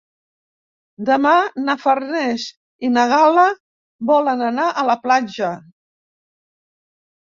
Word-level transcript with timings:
Demà 1.09 1.33
na 1.65 1.75
Farners 1.83 2.47
i 2.89 2.93
na 2.95 3.05
Gal·la 3.13 3.47
volen 4.15 4.45
anar 4.51 4.69
a 4.85 4.91
la 4.93 5.01
platja. 5.09 5.57